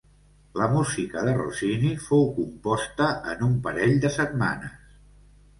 [0.59, 4.77] La música de Rossini fou composta en un parell de setmanes.